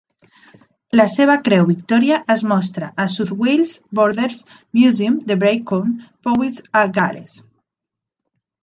[0.99, 4.43] La seva Creu Victoria es mostra South Wales Borderers
[4.81, 5.97] Museum de Brecon
[6.31, 7.43] (Powys), a Gal·les.